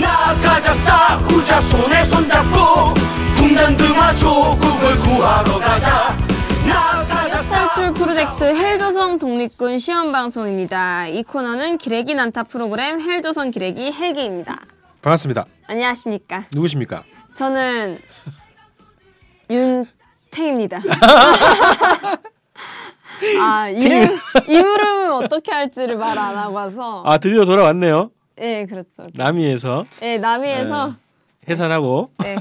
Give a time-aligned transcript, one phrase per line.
[0.00, 2.94] 나가자 싸우자 손에 손잡고
[3.36, 6.16] 국난 등화 조국을 구하러 가자
[6.66, 11.06] 나가자 탈출 프로젝트 헬조선 독립군 시험 방송입니다.
[11.08, 14.60] 이 코너는 기레기 난타 프로그램 헬조선 기레기 헬기입니다.
[15.02, 15.44] 반갑습니다.
[15.66, 16.44] 안녕하십니까?
[16.52, 17.02] 누구십니까?
[17.34, 17.98] 저는
[19.50, 20.80] 윤태입니다.
[23.40, 24.18] 아 이름
[24.48, 28.10] 이름을 어떻게 할지를 말 안 하고 와서 아 드디어 돌아왔네요.
[28.40, 29.04] 예 그렇죠.
[29.14, 30.94] 남이에서 예 남이에서
[31.48, 32.36] 해산하고 예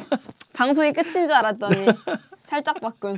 [0.54, 1.86] 방송이 끝인 줄 알았더니
[2.44, 3.18] 살짝 바꾼.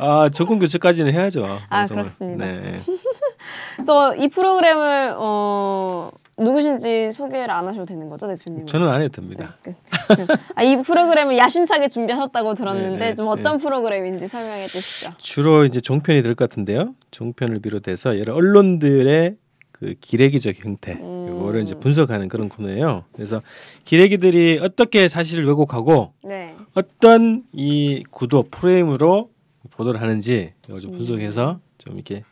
[0.00, 1.44] 아 정권 교체까지는 해야죠.
[1.44, 2.02] 아, 방송을.
[2.02, 2.46] 그렇습니다.
[2.46, 2.78] 네.
[3.76, 8.66] 그래서 이 프로그램을 어 누구신지 소개를 안 하셔도 되는 거죠 대표님?
[8.66, 9.56] 저는 안 해도 됩니다.
[9.62, 9.74] 끝.
[10.56, 15.12] 아, 이 프로그램을 야심차게 준비하셨다고 들었는데 네, 네, 좀 어떤 프로그램인지 설명해 주시죠.
[15.18, 16.94] 주로 이제 종편이 될 것 같은데요.
[17.10, 19.36] 종편을 비롯해서 여러 언론들의
[19.80, 21.28] 그 기레기적 형태 음.
[21.34, 23.04] 이거를 이제 분석하는 그런 코너예요.
[23.12, 23.40] 그래서
[23.86, 26.54] 기레기들이 어떻게 사실을 왜곡하고 네.
[26.74, 29.30] 어떤 이 구도 프레임으로
[29.70, 31.58] 보도를 하는지 이걸 좀 분석해서 음.
[31.78, 32.24] 좀 이렇게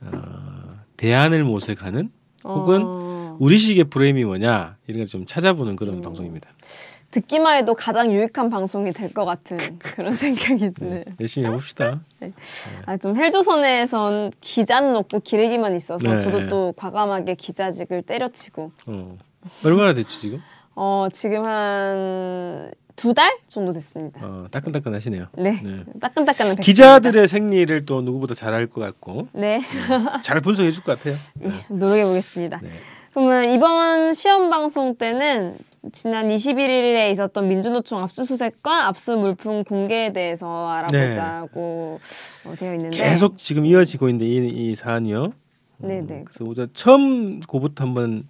[0.00, 2.10] 어, 대안을 모색하는
[2.44, 6.02] 혹은 어, 우리식의 프레임이 뭐냐 이런 걸 좀 찾아보는 그런 음.
[6.02, 6.48] 방송입니다.
[7.10, 11.04] 듣기만 해도 가장 유익한 방송이 될 것 같은 그런 생각이 드네요.
[11.20, 12.00] 열심히 해봅시다.
[12.86, 16.18] 아, 좀 헬조선에선 기자는 없고 기레기만 있어서 네.
[16.18, 19.18] 저도 또 과감하게 기자직을 때려치고 어.
[19.64, 20.40] 얼마나 됐죠 지금?
[20.76, 24.20] 어, 지금 한 두 달 정도 됐습니다.
[24.22, 25.28] 어, 따끈따끈하시네요.
[25.38, 25.58] 네.
[25.62, 25.84] 네.
[26.02, 26.56] 따끈따끈한.
[26.56, 29.62] 기자들의 생리를 또 누구보다 잘 알 것 같고 네.
[30.22, 31.14] 잘 분석해 줄 것 같아요.
[31.44, 32.60] 예, 노력해 보겠습니다.
[32.62, 32.68] 네.
[33.14, 35.56] 그러면 이번 시험 방송 때는
[35.92, 42.00] 지난 21일에 있었던 민주노총 압수수색과 압수 물품 공개에 대해서 알아보자고
[42.44, 45.32] 어, 되어 있는데 계속 지금 이어지고 있는데 이, 이 사안이요.
[45.78, 48.28] 네네 그래서 우선 처음 고부터 한번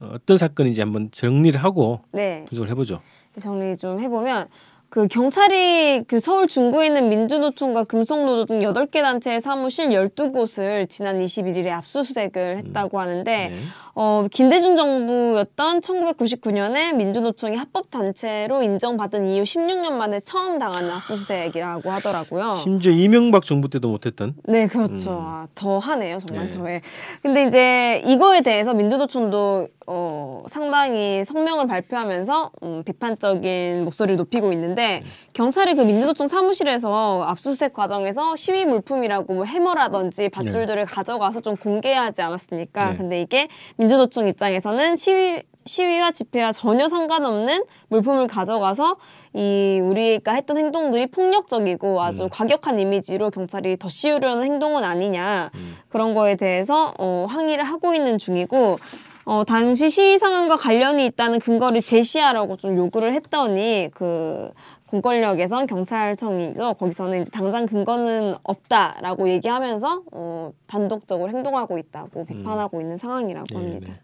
[0.00, 3.00] 어, 어떤 사건인지 한번 정리를 하고 네 분석을 해보죠.
[3.40, 4.48] 정리 좀 해보면
[4.88, 11.68] 그 경찰이 그 서울 중구에 있는 민주노총과 금속노조 등 8개 단체의 사무실 12곳을 지난 21일에
[11.68, 13.56] 압수수색을 했다고 하는데 네.
[13.94, 22.56] 어, 김대중 정부였던 1999년에 민주노총이 합법 단체로 인정받은 이후 16년 만에 처음 당하는 압수수색이라고 하더라고요.
[22.62, 25.18] 심지어 이명박 정부 때도 못했던 네, 그렇죠.
[25.20, 26.56] 아, 더 하네요, 정말 네.
[26.56, 26.82] 더해.
[27.22, 35.74] 근데 이제 이거에 대해서 민주노총도 어, 상당히 성명을 발표하면서 음, 비판적인 목소리를 높이고 있는데 경찰이
[35.74, 42.90] 그 민주노총 사무실에서 압수수색 과정에서 시위 물품이라고 뭐 해머라든지 밧줄들을 가져가서 좀 공개하지 않았습니까?
[42.90, 42.96] 네.
[42.96, 48.96] 근데 이게 민주노총 입장에서는 시위 시위와 집회와 전혀 상관없는 물품을 가져가서
[49.34, 52.28] 이 우리가 했던 행동들이 폭력적이고 아주 음.
[52.30, 55.76] 과격한 이미지로 경찰이 더 씌우려는 행동은 아니냐 음.
[55.88, 58.78] 그런 거에 대해서 어, 항의를 하고 있는 중이고
[59.26, 64.50] 어, 당시 시위 상황과 관련이 있다는 근거를 제시하라고 좀 요구를 했더니 그
[64.86, 66.74] 공권력에선 경찰청이죠.
[66.74, 73.92] 거기서는 이제 당장 근거는 없다라고 얘기하면서 어, 단독적으로 행동하고 있다고 비판하고 있는 상황이라고 네, 합니다.
[73.94, 74.00] 네.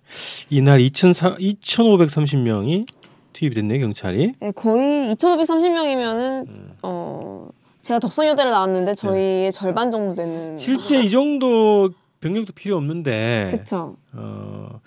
[0.50, 2.84] 이날 2,400 2,530명이
[3.32, 4.32] 투입이 됐네요 경찰이.
[4.40, 6.72] 네, 거의 2,530명이면은 음.
[6.82, 7.48] 어
[7.82, 10.58] 제가 덕선여대를 나왔는데 저희의 절반 정도 되는 네.
[10.58, 11.90] 실제 이 정도
[12.22, 13.96] 병력도 필요 없는데 그쵸.
[14.14, 14.80] 어,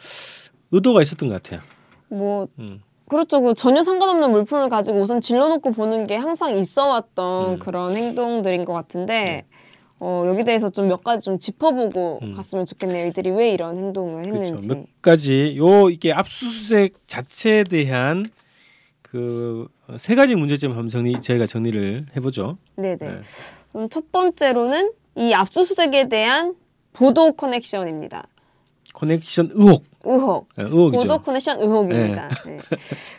[0.71, 1.61] 의도가 있었던 것 같아요.
[2.07, 2.81] 뭐 음.
[3.07, 3.39] 그렇죠.
[3.41, 7.59] 그 전혀 상관없는 물품을 가지고 우선 질러놓고 보는 게 항상 있어왔던 음.
[7.59, 9.45] 그런 행동들인 것 같은데
[9.99, 12.33] 어, 여기 대해서 좀 몇 가지 좀 짚어보고 음.
[12.35, 13.07] 갔으면 좋겠네요.
[13.07, 14.67] 이들이 왜 이런 행동을 했는지.
[14.67, 14.73] 그렇죠.
[14.73, 18.25] 몇 가지 요 이게 압수수색 자체에 대한
[19.01, 22.57] 그 세 가지 문제점 한번 정리 저희가 정리를 해보죠.
[22.75, 22.97] 네네.
[22.97, 23.87] 네.
[23.91, 26.55] 첫 번째로는 이 압수수색에 대한
[26.95, 28.25] 보도 커넥션입니다.
[28.93, 29.83] 커넥션 의혹.
[30.03, 30.47] 의혹.
[30.55, 31.01] 네, 의혹이죠.
[31.01, 32.29] 보도 커넥션 의혹입니다.
[32.45, 32.59] 네.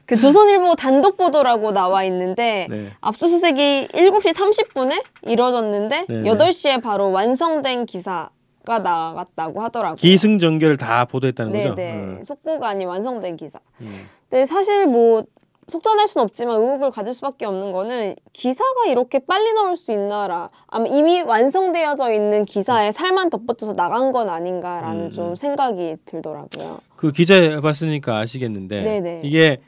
[0.07, 2.91] 그 조선일보 단독 보도라고 나와 있는데 네.
[3.01, 6.31] 압수수색이 7시 30분에 이뤄졌는데 네, 네.
[6.31, 8.31] 8시에 바로 완성된 기사
[8.65, 9.95] 가 나갔다고 하더라고요.
[9.95, 11.75] 기승전결을 다 보도했다는 네, 거죠.
[11.77, 12.19] 네.
[12.21, 12.25] 어.
[12.25, 13.61] 속보가 아닌 완성된 기사.
[13.81, 14.07] 음.
[14.29, 15.23] 근데 사실 뭐
[15.69, 20.87] 속단할 수는 없지만 의혹을 가질 수밖에 없는 거는 기사가 이렇게 빨리 나올 수 있나라 아마
[20.87, 25.35] 이미 완성되어져 있는 기사에 살만 덧붙여서 나간 건 아닌가라는 음, 좀 음.
[25.35, 26.79] 생각이 들더라고요.
[26.95, 29.21] 그 기자 해봤으니까 아시겠는데 네네.
[29.25, 29.61] 이게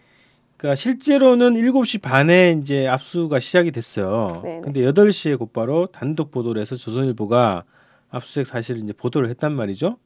[0.56, 4.40] 그러니까 실제로는 7시 반에 이제 압수가 시작이 됐어요.
[4.42, 4.60] 네네.
[4.60, 7.64] 근데 8시에 곧바로 단독 보도를 해서 조선일보가
[8.10, 9.98] 압수수색 사실을 이제 보도를 했단 말이죠.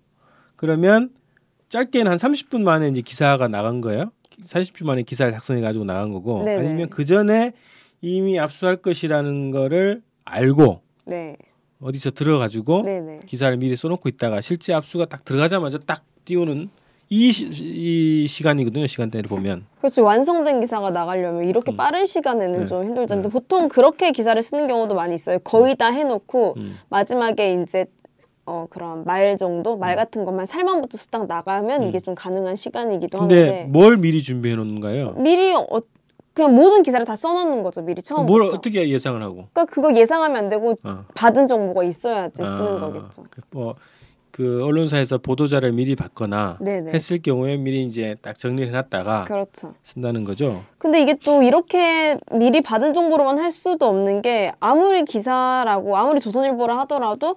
[0.56, 1.10] 그러면
[1.68, 4.10] 짧게는 한 30분 만에 이제 기사가 나간 거예요.
[4.44, 6.66] 40분 만에 기사를 작성해 가지고 나간 거고 네네.
[6.66, 7.52] 아니면 그 전에
[8.00, 11.36] 이미 압수할 것이라는 거를 알고 네.
[11.80, 13.20] 어디서 들어가지고 네네.
[13.26, 16.70] 기사를 미리 써놓고 있다가 실제 압수가 딱 들어가자마자 딱 띄우는
[17.08, 18.86] 이, 시, 이 시간이거든요.
[18.86, 20.02] 시간대를 보면 그렇죠.
[20.02, 21.76] 완성된 기사가 나가려면 이렇게 음.
[21.76, 22.66] 빠른 시간에는 네.
[22.66, 23.16] 좀 힘들죠.
[23.16, 25.38] 근데 보통 그렇게 기사를 쓰는 경우도 많이 있어요.
[25.40, 26.78] 거의 다 해놓고 음.
[26.88, 27.84] 마지막에 이제
[28.44, 29.80] 어 그런 말 정도 음.
[29.80, 34.56] 말 같은 것만 살만부터 딱 나가면 이게 좀 가능한 시간이기도 근데 하는데 뭘 미리 준비해
[34.56, 35.12] 놓는가요?
[35.12, 35.66] 미리 어,
[36.34, 37.82] 그냥 모든 기사를 다 써놓는 거죠.
[37.82, 38.26] 미리 처음부터.
[38.26, 39.46] 뭘 어떻게 예상을 하고?
[39.52, 41.04] 그러니까 그거 예상하면 안 되고 어.
[41.14, 43.22] 받은 정보가 있어야지 쓰는 아, 거겠죠.
[43.30, 43.74] 그 뭐,
[44.32, 46.92] 그 언론사에서 보도자를 미리 받거나 네네.
[46.92, 49.74] 했을 경우에 미리 이제 딱 정리를 해놨다가 그렇죠.
[49.82, 50.62] 쓴다는 거죠.
[50.78, 56.78] 근데 이게 또 이렇게 미리 받은 정보로만 할 수도 없는 게 아무리 기사라고 아무리 조선일보라
[56.80, 57.36] 하더라도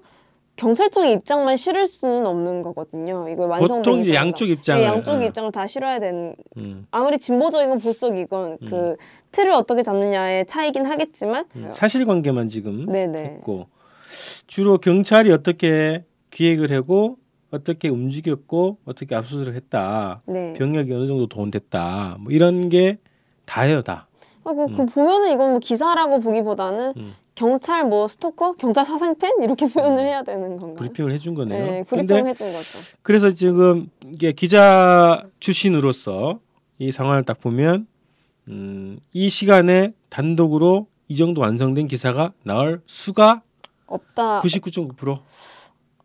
[0.55, 3.27] 경찰청의 입장만 실을 수는 없는 거거든요.
[3.29, 4.13] 이거 완성된 보통 이제.
[4.13, 5.21] 양쪽 입장을 네, 양쪽 어.
[5.21, 6.87] 입장을 다 실어야 되는 음.
[6.91, 8.95] 아무리 진보적이건 보수적이건 그
[9.31, 11.69] 틀을 어떻게 잡느냐의 차이긴 하겠지만 음.
[11.73, 13.67] 사실관계만 지금 네네 했고
[14.47, 17.17] 주로 경찰이 어떻게 기획을 하고
[17.51, 20.53] 어떻게 움직였고 어떻게 압수수색을 했다 네.
[20.53, 22.99] 병력이 어느 정도 동원됐다 뭐 이런 게
[23.45, 24.07] 다예요 다.
[24.45, 27.13] 아, 그, 그 보면은 이건 뭐 기사라고 보기보다는 음.
[27.35, 30.75] 경찰 뭐 스토커, 경찰 사생팬 이렇게 표현을 해야 되는 건가요?
[30.75, 31.65] 브리핑을 해준 거네요.
[31.65, 32.97] 네, 근데 브리핑 해준 거죠.
[33.01, 36.39] 그래서 지금 이게 기자 출신으로서
[36.79, 37.87] 이 상황을 딱 보면
[38.47, 43.41] 음, 이 시간에 단독으로 이 정도 완성된 기사가 나올 수가
[43.87, 44.39] 없다.
[44.39, 45.19] 99.9%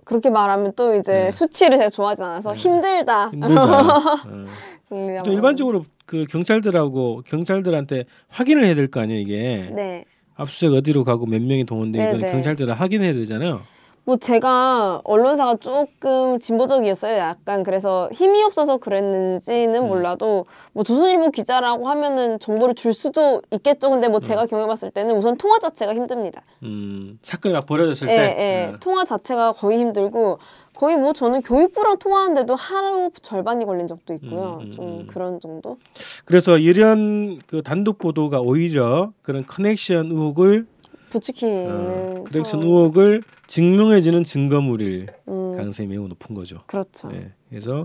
[0.04, 1.30] 그렇게 말하면 또 이제 네.
[1.30, 3.30] 수치를 제가 좋아하지 않아서 힘들다.
[3.30, 3.88] 힘들다.
[4.26, 5.22] 어.
[5.24, 10.04] 또 일반적으로 그 경찰들하고 경찰들한테 확인을 해야 될 거 아니에요 이게 네.
[10.40, 12.32] 압수수색 어디로 가고 몇 명이 동원돼 네, 이거는 네.
[12.32, 13.60] 경찰들은 확인해야 되잖아요.
[14.04, 17.18] 뭐 제가 언론사가 조금 진보적이었어요.
[17.18, 19.88] 약간 그래서 힘이 없어서 그랬는지는 음.
[19.88, 23.90] 몰라도 뭐 조선일보 기자라고 하면은 정보를 줄 수도 있겠죠.
[23.90, 24.20] 근데 뭐 음.
[24.22, 26.42] 제가 경험해봤을 때는 우선 통화 자체가 힘듭니다.
[26.62, 28.72] 음, 사건이 막 벌어졌을 예, 때 예.
[28.72, 28.78] 어.
[28.80, 30.38] 통화 자체가 거의 힘들고
[30.80, 34.60] 거의 뭐 저는 교육부랑 통화하는데도 하루 절반이 걸린 적도 있고요.
[34.62, 35.06] 음, 음, 좀 음.
[35.06, 35.76] 그런 정도.
[36.24, 40.66] 그래서 이런 그 단독 보도가 오히려 그런 커넥션 의혹을
[41.10, 42.62] 부추기는 어, 커넥션.
[42.62, 46.62] 의혹을 증명해주는 증거물일 음, 가능성이 매우 높은 거죠.
[46.64, 47.10] 그렇죠.
[47.12, 47.84] 예, 그래서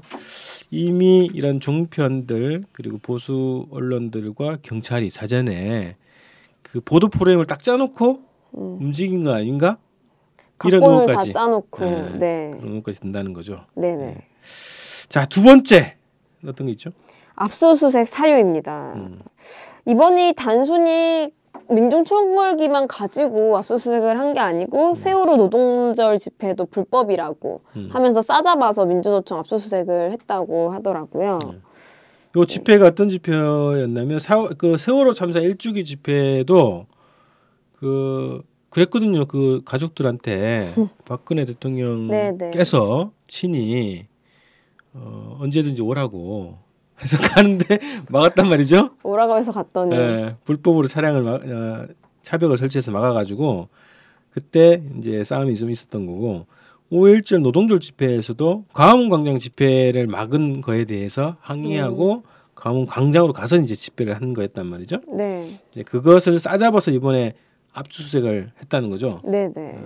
[0.71, 5.97] 이미 이런 종편들 그리고 보수 언론들과 경찰이 사전에
[6.61, 8.21] 그 보도 프레임을 딱 짜놓고
[8.57, 8.77] 음.
[8.79, 9.79] 움직인 거 아닌가?
[10.63, 12.17] 이런 각본을 다 의혹까지 짜놓고 네.
[12.19, 13.65] 네, 그런 의혹까지 든다는 거죠.
[13.75, 14.27] 네, 네.
[15.09, 15.95] 자두 번째
[16.47, 16.91] 어떤 게 있죠?
[17.35, 18.93] 압수수색 사유입니다.
[18.95, 19.19] 음.
[19.85, 21.31] 이번이 단순히
[21.69, 27.89] 민중총궐기만 가지고 압수수색을 한 게 아니고 세월호 노동절 집회도 불법이라고 음.
[27.91, 31.39] 하면서 싸잡아서 민주노총 압수수색을 했다고 하더라고요.
[32.37, 36.85] 요 집회가 어떤 집회였냐면 사, 그 세월호 참사 일주기 집회도
[37.79, 38.41] 그
[38.75, 39.25] 그랬거든요.
[39.25, 40.73] 그 가족들한테
[41.05, 41.53] 박근혜 네네.
[41.53, 44.05] 대통령께서 친히
[44.93, 46.57] 어, 언제든지 오라고
[47.01, 47.79] 해서 가는데
[48.11, 48.89] 막았단 말이죠.
[49.03, 51.87] 오라고 해서 갔더니 예, 불법으로 차량을 막, 어,
[52.21, 53.69] 차벽을 설치해서 막아가지고
[54.29, 56.45] 그때 이제 싸움이 좀 있었던 거고
[56.91, 62.23] 5.17 노동절 집회에서도 광화문 광장 집회를 막은 거에 대해서 항의하고
[62.55, 64.97] 광화문 광장으로 가서 이제 집회를 한 거였단 말이죠.
[65.15, 67.35] 네, 이제 그것을 싸잡아서 이번에
[67.75, 69.21] 압수수색을 했다는 거죠.
[69.23, 69.79] 네, 네.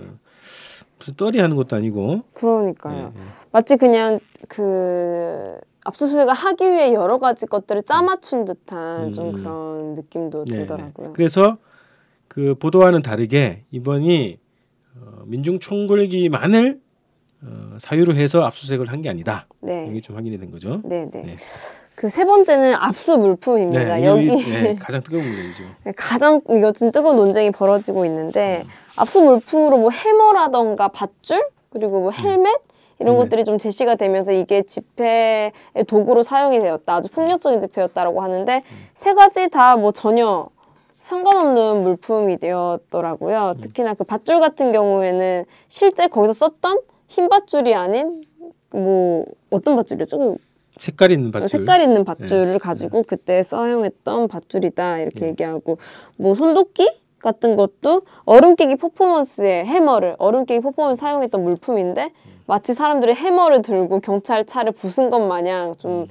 [0.97, 2.23] 무슨 떨이 하는 것도 아니고.
[2.33, 3.13] 그러니까요.
[3.15, 3.23] 예, 예.
[3.51, 9.33] 마치 그냥 그 압수수색을 하기 위해 여러 가지 것들을 짜맞춘 듯한 좀 음.
[9.33, 11.07] 그런 느낌도 네, 들더라고요.
[11.07, 11.13] 네.
[11.13, 11.57] 그래서
[12.27, 14.39] 그 보도와는 다르게 이번이
[14.97, 16.79] 어, 민중 총궐기만을
[17.41, 19.47] 어, 사유로 해서 압수수색을 한 게 아니다.
[19.61, 20.81] 네, 이게 좀 확인이 된 거죠.
[20.83, 21.37] 네, 네.
[21.99, 22.01] 네.
[22.01, 23.97] 그세 번째는 압수 물품입니다.
[23.97, 25.65] 이게 여기 네, 가장 뜨거운 문제죠.
[25.97, 28.69] 가장 이거 좀 뜨거운 논쟁이 벌어지고 있는데 음.
[28.95, 32.55] 압수 물품으로 뭐 해머라던가 밧줄 그리고 뭐 헬멧
[32.99, 33.25] 이런 헬멧.
[33.29, 35.51] 것들이 좀 제시가 되면서 이게 집회의
[35.87, 38.87] 도구로 사용이 되었다 아주 폭력적인 집회였다라고 하는데 음.
[38.93, 40.47] 세 가지 다 뭐 전혀
[41.01, 43.53] 상관없는 물품이 되었더라고요.
[43.55, 43.61] 음.
[43.61, 48.23] 특히나 그 밧줄 같은 경우에는 실제 거기서 썼던 흰 밧줄이 아닌
[48.71, 50.37] 뭐 어떤 밧줄이었죠?
[50.79, 51.49] 그 색깔 있는 밧줄.
[51.49, 55.27] 색깔 있는 밧줄을 가지고 그때 사용했던 밧줄이다 이렇게 네.
[55.27, 55.77] 얘기하고
[56.15, 62.11] 뭐 손도끼 같은 것도 얼음 깨기 퍼포먼스에 해머를 얼음 깨기 퍼포먼스 사용했던 물품인데
[62.45, 66.07] 마치 사람들이 해머를 들고 경찰차를 부순 것 마냥 좀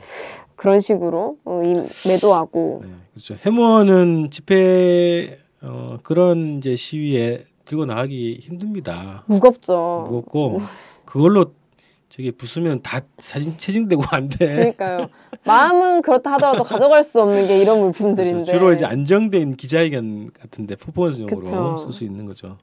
[0.54, 1.74] 그런 식으로 어, 이
[2.08, 3.36] 매도하고 네, 그렇죠.
[3.44, 9.24] 해머는 집회 어, 그런 이제 시위에 들고 나가기 힘듭니다.
[9.26, 10.04] 무겁죠.
[10.06, 10.60] 무겁고
[11.04, 11.52] 그걸로
[12.08, 14.46] 저기 부수면 다 사진 체증되고 안 돼.
[14.76, 15.08] 그러니까요.
[15.44, 18.52] 마음은 그렇다 하더라도 가져갈 수 없는 게 이런 물품들인데 그렇죠.
[18.52, 21.76] 주로 이제 안정된 기자회견 같은데 퍼포먼스용으로.
[21.76, 22.56] 쓸 수 있는 거죠.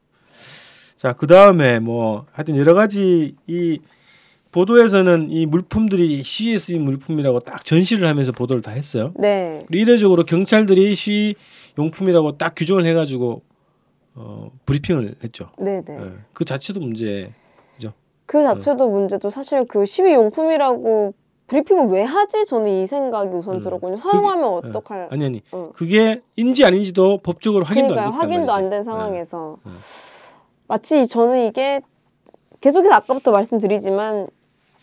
[0.97, 3.79] 자, 그 다음에 뭐 하여튼 여러 가지 이
[4.51, 9.13] 보도에서는 이 물품들이 시위에 쓰인 물품이라고 딱 전시를 하면서 보도를 다 했어요.
[9.19, 9.59] 네.
[9.69, 11.35] 이례적으로 경찰들이 시위
[11.77, 13.43] 용품이라고 딱 규정을 해가지고
[14.15, 15.49] 어, 브리핑을 했죠.
[15.59, 15.99] 네, 네.
[16.01, 16.11] 예.
[16.33, 17.31] 그 자체도 문제죠.
[18.35, 21.13] 그 자체도 문제도 사실 그 시위 용품이라고
[21.47, 22.45] 브리핑을 왜 하지?
[22.45, 23.61] 저는 이 생각이 우선 음.
[23.61, 23.95] 들었거든요.
[23.95, 24.67] 그게- 사용하면 예.
[24.69, 25.07] 어떡할?
[25.09, 25.69] 아니 아니 어.
[25.73, 28.07] 그게 인지 아닌지도 법적으로 확인도 그러니까요.
[28.07, 28.51] 안 확인도 말이지.
[28.65, 28.83] 안된 예.
[28.83, 29.73] 상황에서 음.
[30.67, 31.79] 마치 저는 이게
[32.59, 34.27] 계속해서 아까부터 말씀드리지만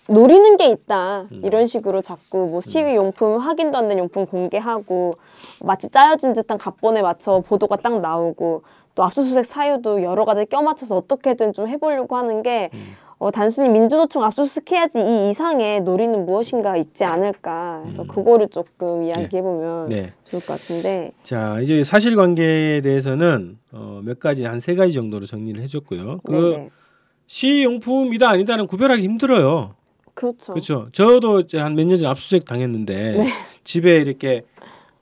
[0.09, 1.40] 노리는 게 있다 음.
[1.44, 5.14] 이런 식으로 자꾸 뭐 시위 용품 확인도 안 된 용품 공개하고
[5.61, 8.62] 마치 짜여진 듯한 각본에 맞춰 보도가 딱 나오고
[8.94, 12.80] 또 압수수색 사유도 여러 가지 껴맞춰서 어떻게든 좀 해보려고 하는 게 음.
[13.23, 18.09] 어, 단순히 민주노총 압수수색해야지 이 이상의 노리는 무엇인가 있지 않을까 해서 음.
[18.09, 20.12] 그거를 조금 이야기해보면 네.
[20.25, 25.62] 좋을 것 같은데 자 이제 사실관계에 대해서는 어, 몇 가지 한 세 가지 정도로 정리를
[25.62, 26.19] 해줬고요.
[26.25, 26.71] 그 네네.
[27.29, 29.76] 시용품이다 아니다는 구별하기 힘들어요.
[30.14, 30.52] 그렇죠.
[30.52, 30.88] 그렇죠.
[30.91, 33.29] 저도 이제 한 몇 년 전에 압수수색 당했는데 네.
[33.62, 34.43] 집에 이렇게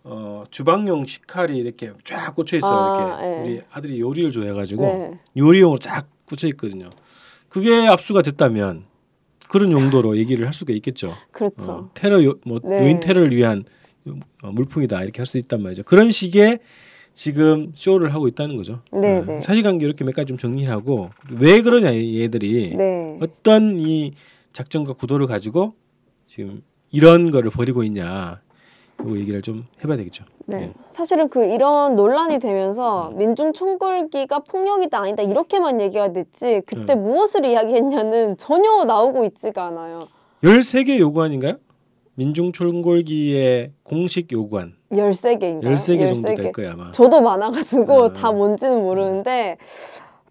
[0.04, 2.70] 어, 주방용 식칼이 이렇게 쫙 꽂혀 있어요.
[2.74, 3.42] 아, 이렇게 네.
[3.54, 5.18] 우리 아들이 요리를 좋아해가지고 네.
[5.38, 6.90] 요리용으로 쫙 꽂혀 있거든요.
[7.50, 8.84] 그게 압수가 됐다면
[9.50, 11.14] 그런 용도로 얘기를 할 수가 있겠죠.
[11.32, 11.70] 그렇죠.
[11.72, 12.84] 어, 테러 요, 뭐 네.
[12.84, 13.64] 요인 테러를 위한
[14.42, 15.82] 어, 물품이다 이렇게 할 수 있단 말이죠.
[15.82, 16.60] 그런 식의
[17.12, 18.82] 지금 쇼를 하고 있다는 거죠.
[18.92, 19.40] 네, 어, 네.
[19.40, 23.18] 사실관계 이렇게 몇 가지 좀 정리를 하고 왜 그러냐 얘들이 네.
[23.20, 24.12] 어떤 이
[24.52, 25.74] 작전과 구도를 가지고
[26.26, 28.40] 지금 이런 거를 벌이고 있냐
[29.02, 30.24] 그 얘기를 좀 해봐야 되겠죠.
[30.46, 30.62] 네.
[30.62, 30.72] 예.
[30.90, 36.94] 사실은 그 이런 논란이 되면서 민중 총궐기가 폭력이다 아니다 이렇게만 얘기가 됐지 그때 네.
[36.96, 40.08] 무엇을 이야기했냐는 전혀 나오고 있지가 않아요.
[40.42, 41.56] 13개 요구안인가요?
[42.14, 45.62] 민중 총궐기의 공식 요구안 13개인가요?
[45.62, 46.90] 13개 정도 될 거야 아마.
[46.92, 48.12] 저도 많아 가지고 아.
[48.12, 49.56] 다 뭔지는 모르는데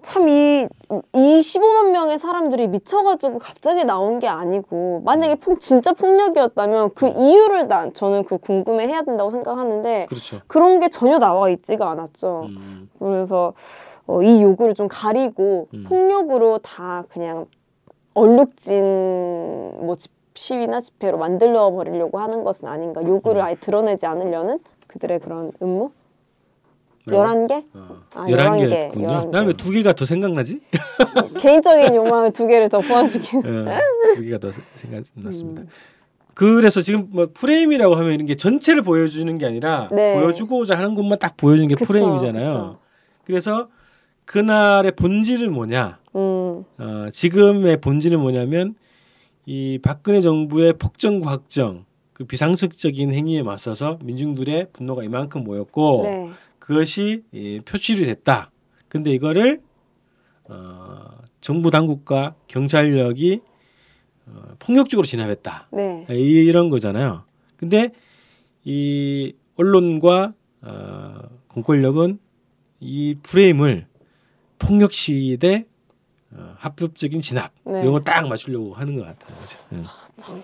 [0.01, 0.67] 참 이
[1.13, 5.37] 이 15만 명의 사람들이 미쳐가지고 갑자기 나온 게 아니고 만약에 음.
[5.39, 10.39] 폭, 진짜 폭력이었다면 그 이유를 난 저는 그 궁금해해야 된다고 생각하는데 그렇죠.
[10.47, 12.47] 그런 게 전혀 나와 있지가 않았죠.
[12.49, 13.53] 음, 그래서
[14.07, 15.85] 어, 이 요구를 좀 가리고 음.
[15.87, 17.45] 폭력으로 다 그냥
[18.15, 18.83] 얼룩진
[19.85, 23.03] 뭐 집- 시위나 집회로 만들어 버리려고 하는 것은 아닌가.
[23.05, 23.45] 요구를 음.
[23.45, 25.91] 아예 드러내지 않으려는 그들의 그런 음모?
[27.09, 27.45] 뭐라고?
[27.45, 27.63] 11개?
[27.73, 28.91] 어, 아, 11개였군요.
[28.91, 29.29] 11개, 11개.
[29.29, 30.59] 나는 왜두 개가 더 생각나지?
[31.39, 33.39] 개인적인 욕망을 두 개를 더 포함시킨.
[33.39, 33.79] 어,
[34.15, 35.63] 두 개가 더 생각났습니다.
[36.33, 40.13] 그래서 지금 뭐 프레임이라고 하면 이런 게 전체를 보여주는 게 아니라 네.
[40.21, 42.47] 보여주고자 하는 것만 딱 보여주는 게 그쵸, 프레임이잖아요.
[42.47, 42.79] 그쵸.
[43.25, 43.67] 그래서
[44.25, 45.99] 그날의 본질은 뭐냐?
[46.15, 48.75] 음, 어, 지금의 본질은 뭐냐면
[49.45, 56.29] 이 박근혜 정부의 폭정과 확정, 그 비상식적인 행위에 맞서서 민중들의 분노가 이만큼 모였고 네.
[56.73, 58.51] 그것이 이, 표출이 됐다.
[58.89, 59.59] 근데 이거를
[60.49, 63.41] 어, 정부 당국과 경찰력이
[64.27, 65.69] 어, 폭력적으로 진압했다.
[65.73, 66.05] 네.
[66.11, 67.23] 이- 이런 거잖아요.
[67.57, 67.89] 근데
[68.63, 71.15] 이 언론과 어,
[71.47, 72.19] 공권력은
[72.81, 73.87] 이 프레임을
[74.59, 75.65] 폭력 시위 대
[76.33, 77.83] 어, 합법적인 진압 네.
[77.83, 79.35] 걸딱 맞추려고 하는 것 같아요.
[79.39, 79.57] 그죠?
[79.73, 79.83] 예.
[80.17, 80.39] 참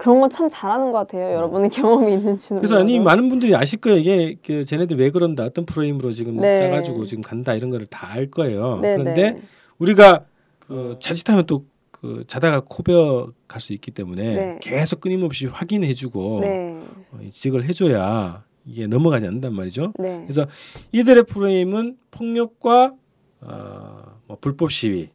[0.00, 1.34] 그런 건 참 잘하는 것 같아요.
[1.34, 2.58] 여러분의 경험이 있는지는.
[2.58, 2.60] 음.
[2.62, 2.98] 그래서 아니.
[2.98, 3.98] 많은 분들이 아실 거예요.
[3.98, 6.56] 이게 그 쟤네들 왜 그런다, 어떤 프레임으로 지금 네.
[6.56, 8.78] 짜가지고 지금 간다 이런 거를 다 알 거예요.
[8.80, 9.42] 네, 그런데 네.
[9.78, 10.24] 우리가
[10.58, 11.64] 그 자칫하면 또
[12.00, 14.58] 그 자다가 코베어 갈 수 있기 때문에 네.
[14.62, 16.80] 계속 끊임없이 확인해주고 네.
[17.12, 19.92] 어, 인식을 해줘야 이게 넘어가지 않는단 말이죠.
[19.98, 20.22] 네.
[20.22, 20.46] 그래서
[20.92, 22.94] 이들의 프레임은 폭력과
[23.42, 25.10] 어, 뭐 불법 시위,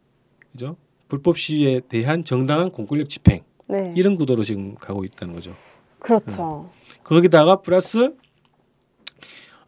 [0.51, 0.75] 그죠?
[1.07, 3.93] 불법 시위에 대한 정당한 공권력 집행 네.
[3.95, 5.51] 이런 구도로 지금 가고 있다는 거죠.
[5.99, 6.69] 그렇죠.
[7.03, 8.15] 거기다가 플러스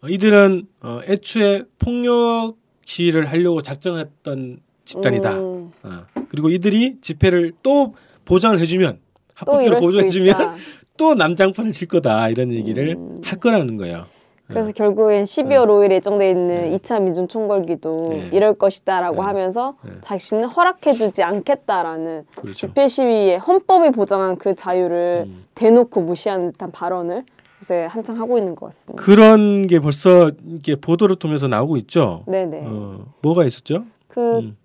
[0.01, 5.39] 어, 이들은 어, 애초에 폭력 시위를 하려고 작정했던 집단이다.
[5.39, 10.35] 음, 어, 그리고 이들이 집회를 또 보장을 해주면 또 합법적으로 보장해주면.
[10.97, 13.21] 또 남장판을 칠 거다 이런 얘기를 음.
[13.23, 14.05] 할 거라는 거예요.
[14.47, 16.77] 그래서 결국엔 12월 5일 예정돼 있는 네.
[16.77, 18.29] 2차 민중 총궐기도 네.
[18.31, 19.21] 이럴 것이다라고 네.
[19.21, 19.91] 하면서 네.
[20.01, 22.53] 자신은 허락해주지 않겠다라는 그렇죠.
[22.55, 25.45] 집회 시위에 헌법이 보장한 그 자유를 음.
[25.55, 27.23] 대놓고 무시하는 듯한 발언을
[27.61, 29.03] 요새 한창 하고 있는 것 같습니다.
[29.03, 32.23] 그런 게 벌써 이게 보도를 통해서 나오고 있죠.
[32.27, 32.63] 네네.
[32.65, 33.83] 어, 뭐가 있었죠?
[34.07, 34.57] 그 음.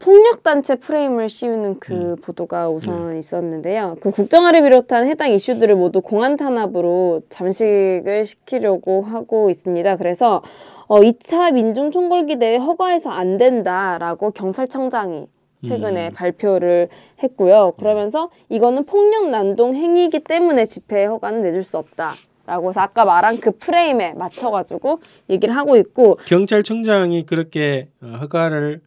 [0.00, 2.16] 폭력 단체 프레임을 씌우는 그 음.
[2.16, 2.74] 보도가 네.
[2.74, 3.96] 우선 있었는데요.
[4.00, 9.96] 그 국정화를 비롯한 해당 이슈들을 모두 공안 탄압으로 잠식을 시키려고 하고 있습니다.
[9.96, 10.42] 그래서
[10.86, 15.26] 어, 2차 민중 총궐기 대회 허가해서 안 된다라고 경찰청장이
[15.62, 16.14] 최근에 음.
[16.14, 16.88] 발표를
[17.22, 17.74] 했고요.
[17.78, 22.14] 그러면서 이거는 폭력 난동 행위이기 때문에 집회 허가는 내줄 수 없다.
[22.44, 24.98] 라고 해서 아까 말한 그 프레임에 맞춰가지고
[25.30, 28.80] 얘기를 하고 있고 경찰청장이 그렇게 어, 허가를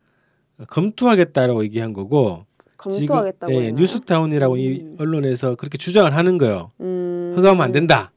[0.67, 2.45] 검토하겠다라고 얘기한 거고
[2.77, 3.81] 검토하겠다고 지금, 예, 했나요?
[3.81, 4.95] 뉴스타운이라고 이 음.
[4.99, 6.71] 언론에서 그렇게 주장을 하는 거예요.
[6.81, 7.33] 음.
[7.37, 8.11] 허가하면 안 된다.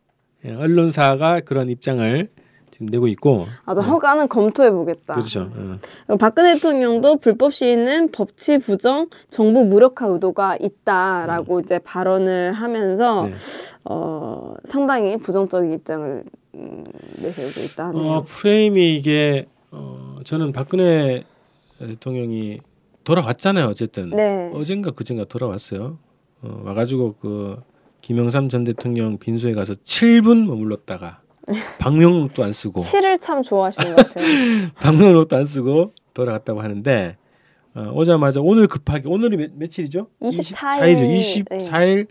[0.44, 2.28] 예, 언론사가 그런 입장을
[2.70, 3.46] 지금 내고 있고.
[3.64, 5.14] 아도 허가는 검토해 보겠다.
[5.14, 5.50] 그렇죠.
[5.54, 5.78] 어.
[6.06, 13.34] 어, 박근혜 대통령도 불법 시위는 법치 부정, 정부 무력화 의도가 있다라고 이제 발언을 하면서 네.
[13.84, 16.84] 어, 상당히 부정적인 입장을 음,
[17.20, 18.12] 내세우고 있다 하네요.
[18.12, 21.24] 어, 프레임이 이게 어, 저는 박근혜
[21.86, 22.60] 대통령이
[23.04, 23.66] 돌아왔잖아요.
[23.66, 24.50] 어쨌든 네.
[24.54, 25.98] 어젠가 그젠가 돌아왔어요.
[26.42, 27.60] 어, 와가지고 그
[28.00, 31.22] 김영삼 전 대통령 빈소에 가서 7분 머물렀다가
[31.78, 34.68] 방명록도 안 쓰고 치를 참 좋아하시는 것 같아요.
[34.76, 37.16] 방명록도 안 쓰고 돌아갔다고 하는데
[37.74, 40.08] 어, 오자마자 오늘 급하게 오늘이 몇, 며칠이죠?
[40.20, 41.18] 24일.
[41.18, 41.48] 24일이죠.
[41.48, 42.06] 24일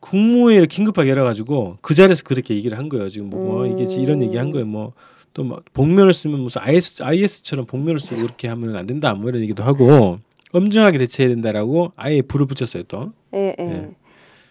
[0.00, 3.08] 국무회의를 긴급하게 열어가지고 그 자리에서 그렇게 얘기를 한 거예요.
[3.08, 3.78] 지금 뭐 음.
[3.78, 4.66] 이게 이런 얘기 한 거예요.
[4.66, 4.92] 뭐
[5.34, 9.42] 또 막 복면을 쓰면 무슨 IS, IS처럼 복면을 쓰고 이렇게 하면 안 된다 뭐 이런
[9.42, 10.18] 얘기도 하고
[10.52, 13.12] 엄정하게 대처해야 된다라고 아예 불을 붙였어요 또.
[13.34, 13.64] 예, 예.
[13.64, 13.90] 네.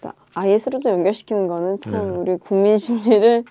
[0.01, 1.99] 자, IS로도 연결시키는 거는 참 네.
[1.99, 3.43] 우리 국민 심리를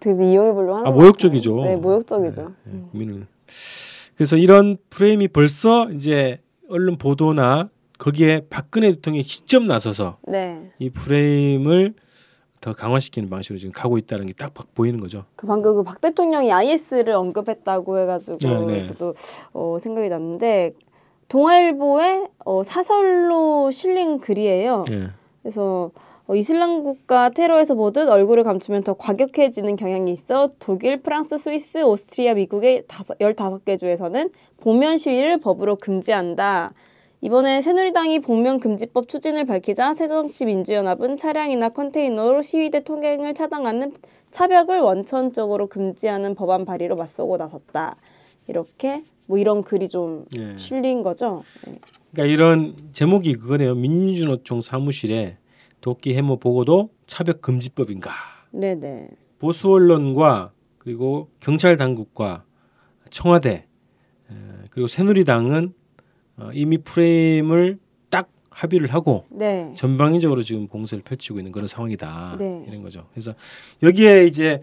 [0.00, 1.64] 되게 이용해 보려고 하는 아것 모욕적이죠.
[1.64, 2.40] 네, 모욕적이죠.
[2.42, 2.88] 네, 네, 음.
[2.90, 3.26] 국민을.
[4.16, 10.70] 그래서 이런 프레임이 벌써 이제 언론 보도나 거기에 박근혜 대통령이 직접 나서서 네.
[10.78, 11.94] 이 프레임을
[12.66, 15.24] 더 강화시키는 방식으로 지금 가고 있다는 게 딱 보이는 거죠.
[15.36, 18.84] 그 방금 그 박 대통령이 IS를 언급했다고 해가지고 네, 네.
[18.84, 19.14] 저도
[19.52, 20.72] 어, 생각이 났는데
[21.28, 24.84] 동아일보의 어, 사설로 실린 글이에요.
[24.90, 25.10] 예.
[25.42, 25.92] 그래서
[26.26, 32.34] 어, 이슬람 국가 테러에서 보듯 얼굴을 감추면 더 과격해지는 경향이 있어 독일, 프랑스, 스위스, 오스트리아,
[32.34, 34.30] 미국의 다섯, 15개 주에서는
[34.60, 36.72] 복면 시위를 법으로 금지한다.
[37.26, 43.94] 이번에 새누리당이 복면 금지법 추진을 밝히자 새정치 민주연합은 차량이나 컨테이너로 시위대 통행을 차단하는
[44.30, 47.96] 차벽을 원천적으로 금지하는 법안 발의로 맞서고 나섰다.
[48.46, 50.56] 이렇게 뭐 이런 글이 좀 예.
[50.56, 51.42] 실린 거죠.
[51.66, 51.80] 네.
[52.12, 53.74] 그러니까 이런 제목이 그거네요.
[53.74, 55.38] 민주노총 사무실에
[55.80, 58.12] 도끼 해모 보고도 차벽 금지법인가?
[58.52, 59.08] 네네.
[59.40, 62.44] 보수 언론과 그리고 경찰 당국과
[63.10, 63.66] 청와대
[64.30, 64.34] 에,
[64.70, 65.74] 그리고 새누리당은
[66.38, 67.78] 어, 이미 프레임을
[68.10, 69.72] 딱 합의를 하고 네.
[69.74, 72.64] 전방위적으로 지금 공세를 펼치고 있는 그런 상황이다 네.
[72.68, 73.06] 이런 거죠.
[73.12, 73.34] 그래서
[73.82, 74.62] 여기에 이제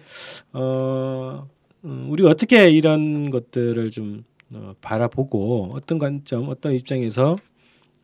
[0.54, 1.48] 어,
[1.86, 7.38] 음, 우리가 어떻게 이런 것들을 좀 어, 바라보고 어떤 관점, 어떤 입장에서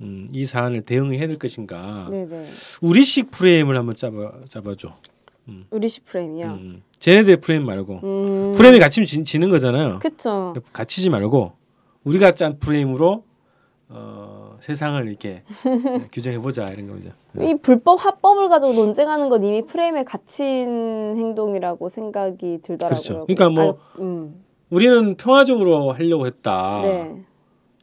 [0.01, 2.08] 음, 이 사안을 대응해야 될 것인가.
[2.10, 2.45] 네네.
[2.82, 4.93] 우리식 프레임을 한번 잡아 잡아줘.
[5.71, 6.45] 우리식 프레임이요.
[6.45, 8.53] 음, 쟤네들 프레임 말고 음.
[8.55, 9.99] 프레임이 갇히면 지, 지는 거잖아요.
[9.99, 10.53] 그쵸.
[10.71, 11.53] 갇히지 말고
[12.03, 13.23] 우리가 짠 프레임으로
[13.91, 15.41] 어, 세상을 이렇게
[16.13, 17.10] 규정해 보자 이런 거죠.
[17.39, 23.02] 이 불법 합법을 가지고 논쟁하는 건 이미 프레임에 갇힌 행동이라고 생각이 들더라고요.
[23.02, 23.25] 그렇죠.
[23.25, 24.43] 그러니까 뭐 아, 음.
[24.69, 26.82] 우리는 평화적으로 하려고 했다.
[26.84, 27.23] 네.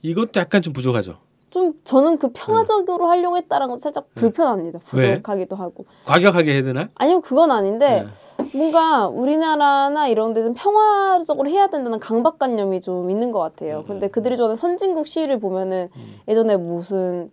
[0.03, 1.19] 이것도 약간 좀 부족하죠.
[1.57, 4.79] 좀 저는 그 평화적으로 하려고 했다라는 건 살짝 불편합니다.
[4.93, 5.01] 네.
[5.01, 5.11] 왜?
[5.13, 5.87] 부족하기도 하고.
[6.05, 6.91] 과격하게 해야 되나?
[6.97, 8.05] 아니요, 그건 아닌데
[8.37, 8.49] 네.
[8.59, 13.79] 뭔가 우리나라나 이런 데는 평화적으로 해야 된다는 강박관념이 좀 있는 것 같아요.
[13.79, 13.85] 음.
[13.87, 15.89] 근데 그들이 좋아하는 선진국 시위를 보면은
[16.29, 17.31] 예전에 무슨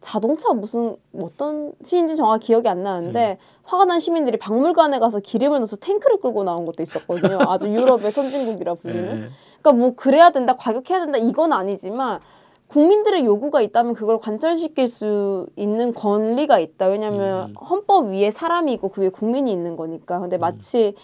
[0.00, 3.60] 자동차 무슨 어떤 시인지 정확히 기억이 안 나는데 음.
[3.64, 7.40] 화가 난 시민들이 박물관에 가서 기름을 넣어서 탱크를 끌고 나온 것도 있었거든요.
[7.46, 9.24] 아주 유럽의 선진국이라 불리는.
[9.24, 9.28] 예.
[9.60, 12.20] 그러니까 뭐 그래야 된다, 과격해야 된다 이건 아니지만
[12.68, 16.86] 국민들의 요구가 있다면 그걸 관철시킬 수 있는 권리가 있다.
[16.86, 17.54] 왜냐하면 음.
[17.54, 20.18] 헌법 위에 사람이 있고 그 위에 국민이 있는 거니까.
[20.18, 20.94] 근데 마치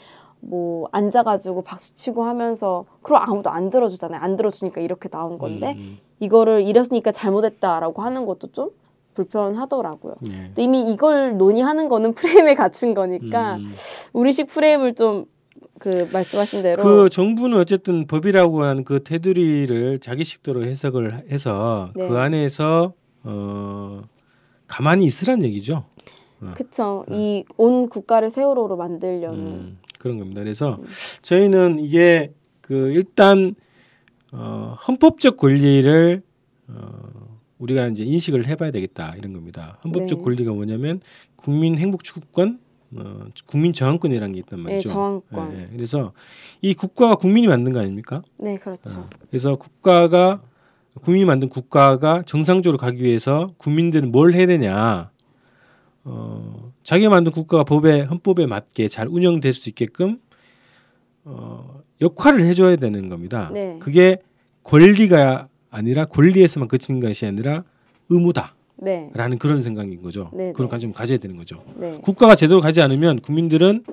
[0.41, 4.21] 뭐 앉아가지고 박수치고 하면서 그럼 아무도 안 들어주잖아요.
[4.21, 8.71] 안 들어주니까 이렇게 나온 건데 음, 이거를 이랬으니까 잘못했다라고 하는 것도 좀
[9.15, 10.15] 불편하더라고요.
[10.29, 10.33] 음.
[10.33, 10.37] 예.
[10.47, 13.71] 근데 이미 이걸 논의하는 거는 프레임에 갇힌 거니까 음.
[14.13, 15.25] 우리식 프레임을 좀
[15.85, 22.09] 그 말씀하신 대로 그 정부는 어쨌든 법이라고 하는 그 테두리를 자기식대로 해석을 해서 네.
[22.09, 24.01] 그 안에서 어
[24.67, 25.85] 가만히 있으란 얘기죠.
[26.55, 27.05] 그쵸.
[27.11, 29.39] 이온 국가를 세월호로 만들려는.
[29.39, 30.43] 음, 그런 겁니다.
[30.43, 30.79] 그래서
[31.23, 33.53] 저희는 이게 그 일단
[34.33, 36.23] 어, 헌법적 권리를
[36.69, 39.79] 어, 우리가 이제 인식을 해봐야 되겠다 이런 겁니다.
[39.85, 40.25] 헌법적 네.
[40.25, 41.01] 권리가 뭐냐면
[41.37, 42.59] 국민 행복 추구권,
[42.97, 44.89] 어, 국민 저항권이라는 게 있단 말이죠.
[44.89, 45.57] 네, 저항권.
[45.57, 45.69] 예, 예.
[45.73, 46.13] 그래서
[46.61, 48.23] 이 국가가 국민이 만든 거 아닙니까?
[48.39, 49.01] 네, 그렇죠.
[49.01, 50.43] 어, 그래서 국가가
[51.03, 55.11] 국민이 만든 국가가 정상적으로 가기 위해서 국민들은 뭘 해야 되냐?
[56.05, 60.21] 어, 자기가 만든 국가가 법에 헌법에 맞게 잘 운영될 수 있게끔
[61.25, 63.51] 어, 역할을 해줘야 되는 겁니다.
[63.53, 63.79] 네.
[63.81, 64.19] 그게
[64.63, 67.65] 권리가 아니라 권리에서만 그치는 것이 아니라
[68.09, 70.31] 의무다 라는 네, 그런 생각인 거죠.
[70.35, 70.71] 네, 그런 네.
[70.73, 71.63] 관점을 가져야 되는 거죠.
[71.77, 73.85] 네, 국가가 제대로 가지 않으면 국민들은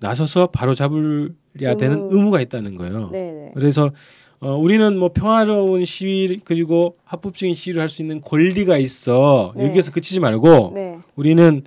[0.00, 2.16] 나서서 바로 잡으려야 되는 의무.
[2.16, 3.08] 의무가 있다는 거예요.
[3.10, 3.50] 네, 네.
[3.54, 3.90] 그래서
[4.38, 9.66] 어, 우리는 뭐 평화로운 시위 그리고 합법적인 시위를 할 수 있는 권리가 있어 네.
[9.66, 10.98] 여기에서 그치지 말고 네.
[11.14, 11.62] 우리는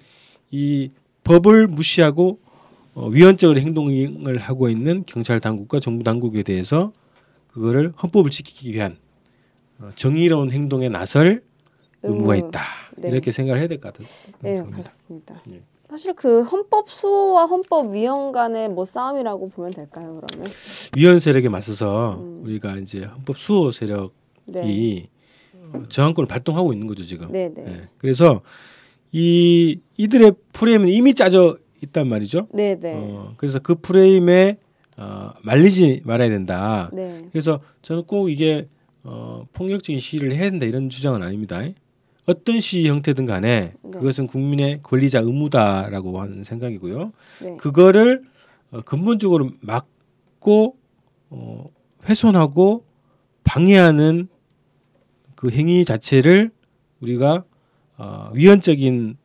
[0.51, 0.91] 이
[1.23, 2.39] 법을 무시하고
[2.93, 6.93] 어, 위헌적으로 행동을 하고 있는 경찰 당국과 정부 당국에 대해서
[7.47, 8.97] 그거를 헌법을 지키기 위한
[9.79, 11.41] 어, 정의로운 행동에 나설
[12.03, 12.47] 의무가 의무.
[12.47, 12.61] 있다
[12.97, 13.09] 네.
[13.09, 14.05] 이렇게 생각을 해야 될 것 같은
[14.41, 14.61] 네.
[14.61, 15.41] 그렇습니다.
[15.51, 15.61] 예.
[15.89, 20.51] 사실 그 헌법 수호와 헌법 위헌 간의 뭐 싸움이라고 보면 될까요, 그러면?
[20.95, 22.41] 위헌 세력에 맞서서 음.
[22.43, 24.11] 우리가 이제 헌법 수호 세력이
[24.45, 25.09] 네.
[25.73, 27.31] 어, 저항권을 발동하고 있는 거죠 지금.
[27.31, 27.63] 네, 네.
[27.67, 27.89] 예.
[27.97, 28.41] 그래서
[29.11, 32.47] 이 이들의 프레임은 이미 짜져 있단 말이죠.
[32.53, 32.93] 네, 네.
[32.95, 34.57] 어, 그래서 그 프레임에
[34.97, 36.89] 어, 말리지 말아야 된다.
[36.93, 37.25] 네.
[37.31, 38.67] 그래서 저는 꼭 이게
[39.03, 41.61] 어, 폭력적인 시위를 해야 된다 이런 주장은 아닙니다.
[42.25, 43.91] 어떤 시위 형태든 간에 네.
[43.91, 47.11] 그것은 국민의 권리자 의무다라고 하는 생각이고요.
[47.41, 47.57] 네.
[47.57, 48.23] 그거를
[48.71, 50.75] 어, 근본적으로 막고
[51.29, 51.65] 어,
[52.07, 52.85] 훼손하고
[53.43, 54.27] 방해하는
[55.35, 56.51] 그 행위 자체를
[57.01, 57.43] 우리가
[57.97, 59.17] 어, 위헌적인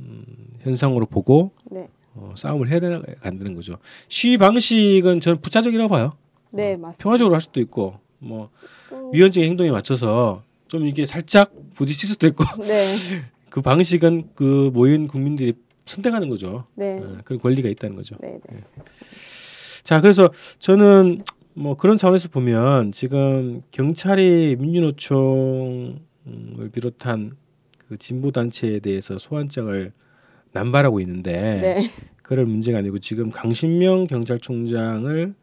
[0.00, 0.24] 음,
[0.60, 1.88] 현상으로 보고 네.
[2.14, 3.78] 어, 싸움을 해야 되는 안 되는 거죠.
[4.08, 6.12] 시위 방식은 저는 부차적이라고 봐요.
[6.50, 7.02] 네, 맞습니다.
[7.02, 8.50] 평화적으로 할 수도 있고 뭐
[8.92, 9.10] 음.
[9.12, 12.84] 위헌적인 행동에 맞춰서 좀 이게 살짝 부딪힐 수도 있고 네.
[13.50, 15.54] 그 방식은 그 모인 국민들이
[15.86, 16.66] 선택하는 거죠.
[16.74, 16.98] 네.
[16.98, 18.16] 어, 그런 권리가 있다는 거죠.
[18.20, 18.60] 네, 네.
[19.82, 21.22] 자, 그래서 저는
[21.54, 25.98] 뭐 그런 차원에서 보면 지금 경찰이 민주노총을
[26.72, 27.36] 비롯한
[27.88, 29.92] 그 진보 단체에 대해서 소환장을
[30.52, 31.90] 남발하고 있는데 네.
[32.22, 35.34] 그럴 문제가 아니고 지금 강신명 경찰총장을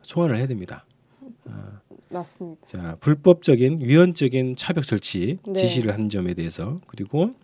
[0.00, 0.86] 소환을 해야 됩니다.
[2.12, 2.66] 맞습니다.
[2.66, 5.52] 자, 불법적인 위헌적인 차벽 설치 네.
[5.52, 7.34] 지시를 한 점에 대해서 그리고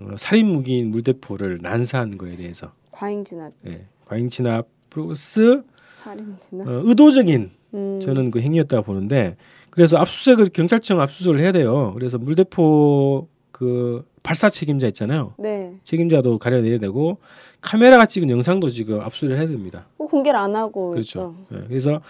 [0.00, 6.66] 어, 살인 무기인 물대포를 난사한 거에 대해서 과잉 진압, 예, 과잉 진압 플러스 살인 진압.
[6.68, 8.00] 어, 의도적인 음.
[8.00, 9.36] 저는 그 행위였다고 보는데
[9.70, 11.92] 그래서 압수수색을 경찰청 압수수색을 해야 돼요.
[11.94, 15.34] 그래서 물대포 그 발사 책임자 있잖아요.
[15.38, 15.74] 네.
[15.84, 17.18] 책임자도 가려내야 되고
[17.60, 19.86] 카메라가 찍은 영상도 지금 압수를 해야 됩니다.
[19.96, 21.34] 꼭 공개를 안 하고 그렇죠.
[21.52, 22.00] 예, 그래서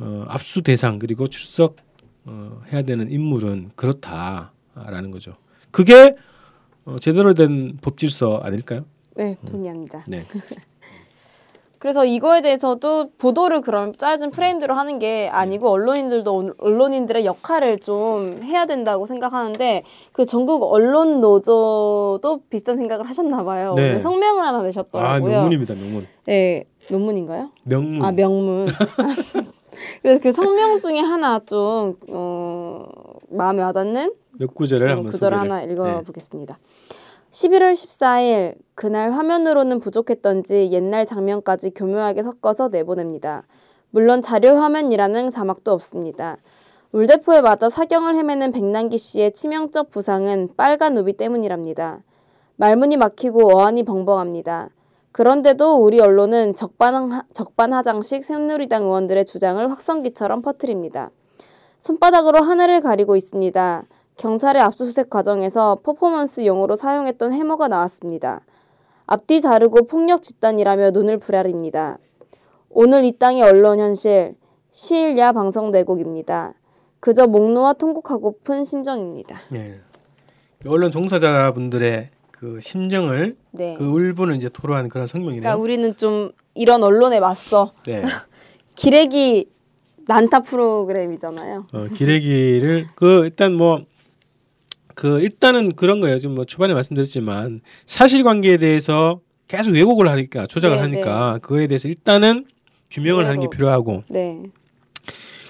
[0.00, 1.76] 어, 압수 대상 그리고 출석
[2.26, 5.32] 어, 해야 되는 인물은 그렇다라는 거죠.
[5.70, 6.16] 그게
[6.84, 8.84] 어, 제대로 된 법질서 아닐까요?
[9.14, 10.04] 네, 동의합니다.
[10.08, 10.24] 네.
[11.78, 18.42] 그래서 이거에 대해서도 보도를 그럼 짜진 프레임대로 하는 게 아니고 언론인들도 온- 언론인들의 역할을 좀
[18.42, 23.72] 해야 된다고 생각하는데 그 전국 언론 노조도 비슷한 생각을 하셨나 봐요.
[23.76, 23.98] 네.
[24.00, 25.30] 성명을 하나 아 내셨더라고요.
[25.30, 26.06] 명문입니다, 명문.
[26.26, 27.50] 네, 논문인가요?
[27.64, 28.04] 명문.
[28.04, 28.66] 아 명문.
[30.02, 32.86] 그래서 그 성명 중에 하나 좀 어,
[33.28, 35.38] 마음에 와닿는 몇 구절을 어, 한번 소개를.
[35.38, 35.72] 하나 네.
[35.72, 36.58] 읽어보겠습니다.
[37.30, 43.44] 11월 14일 그날 화면으로는 부족했던지 옛날 장면까지 교묘하게 섞어서 내보냅니다.
[43.90, 46.38] 물론 자료 화면이라는 자막도 없습니다.
[46.92, 52.02] 물대포에 맞아 사경을 헤매는 백남기 씨의 치명적 부상은 빨간 우비 때문이랍니다.
[52.56, 54.70] 말문이 막히고 어안이 벙벙합니다.
[55.12, 61.10] 그런데도 우리 언론은 적반, 적반하장식 새누리당 의원들의 주장을 확성기처럼 퍼뜨립니다.
[61.78, 63.84] 손바닥으로 하늘을 가리고 있습니다.
[64.16, 68.42] 경찰의 압수수색 과정에서 퍼포먼스용으로 사용했던 해머가 나왔습니다.
[69.06, 71.98] 앞뒤 자르고 폭력 집단이라며 눈을 부라립니다.
[72.68, 74.36] 오늘 이 땅의 언론 현실
[74.70, 76.54] 시일야 방송 대국입니다.
[77.00, 79.40] 그저 목 놓아 통곡하고픈 심정입니다.
[79.54, 79.80] 예.
[80.66, 83.74] 언론 종사자분들의 그 심정을 네.
[83.78, 85.42] 그 울분을 이제 토로한 그런 성명이네요.
[85.42, 88.02] 그러니까 우리는 좀 이런 언론에 맞서 네.
[88.74, 89.46] 기레기
[90.06, 91.66] 난타 프로그램이잖아요.
[91.72, 93.90] 어, 기레기를 그 일단 뭐
[95.00, 96.18] 그 일단은 그런 거예요.
[96.18, 102.44] 지금 뭐 초반에 말씀드렸지만 사실관계에 대해서 계속 왜곡을 하니까 조작을 네, 하니까 그거에 대해서 일단은
[102.90, 103.48] 규명을 하는 게.
[103.48, 104.42] 필요하고 네.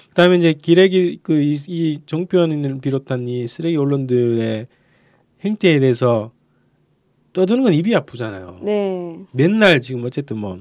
[0.07, 4.67] 그다음에 이제 기레기 그이 이 정표현을 비롯한 이 쓰레기 언론들의
[5.43, 6.31] 행태에 대해서
[7.33, 8.59] 떠드는 건 입이 아프잖아요.
[8.61, 9.19] 네.
[9.31, 10.59] 맨날 지금 어쨌든 뭐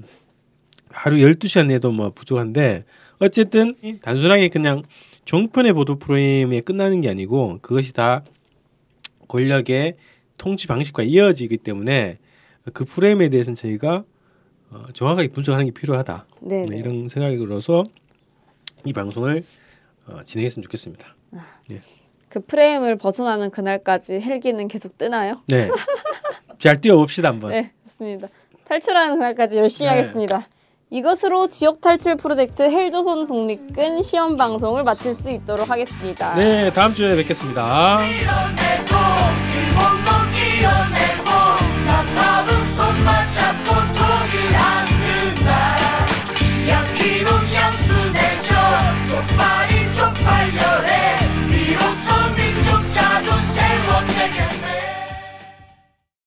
[0.91, 2.85] 하루 12시간 내도 뭐 부족한데
[3.19, 4.83] 어쨌든 단순하게 그냥
[5.25, 8.25] 종편의 보도 프레임에 끝나는 게 아니고 그것이 다
[9.29, 9.97] 권력의
[10.39, 12.19] 통치 방식과 이어지기 때문에
[12.73, 14.05] 그 프레임에 대해서는 저희가
[14.71, 16.27] 어, 정확하게 분석하는 게 필요하다.
[16.43, 16.61] 네.
[16.61, 16.79] 네, 네.
[16.79, 17.85] 이런 생각으로서
[18.85, 19.45] 이 방송을
[20.07, 21.17] 어, 진행했으면 좋겠습니다.
[22.31, 25.43] 그 프레임을 벗어나는 그날까지 헬기는 계속 뜨나요?
[25.49, 25.69] 네.
[26.61, 27.51] 잘 뛰어봅시다 한번.
[27.51, 28.29] 네, 좋습니다.
[28.69, 29.97] 탈출하는 그날까지 열심히 네.
[29.97, 30.47] 하겠습니다.
[30.91, 36.35] 이것으로 지역 탈출 프로젝트 헬조선 독립근 시험 방송을 마칠 수 있도록 하겠습니다.
[36.35, 38.01] 네, 다음 주에 뵙겠습니다.